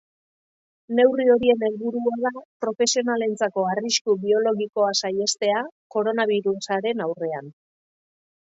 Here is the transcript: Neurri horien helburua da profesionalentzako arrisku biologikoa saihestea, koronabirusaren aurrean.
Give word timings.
Neurri 0.99 1.27
horien 1.33 1.65
helburua 1.67 2.13
da 2.23 2.31
profesionalentzako 2.65 3.65
arrisku 3.73 4.15
biologikoa 4.25 4.89
saihestea, 5.03 5.63
koronabirusaren 5.97 7.09
aurrean. 7.11 7.55